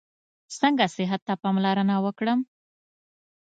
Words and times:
څنګه 0.59 0.85
صحت 0.95 1.21
ته 1.27 1.33
پاملرنه 1.41 1.95
وکړم؟ 2.05 2.39